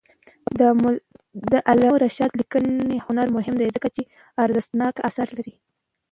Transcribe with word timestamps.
د 1.49 1.53
علامه 1.69 1.99
رشاد 2.05 2.31
لیکنی 2.39 2.97
هنر 3.05 3.27
مهم 3.37 3.55
دی 3.59 3.67
ځکه 3.75 3.87
چې 3.95 4.01
ارزښتناک 4.43 4.95
آثار 5.07 5.27
لري. 5.37 5.53